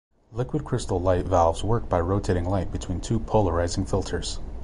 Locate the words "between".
2.71-2.99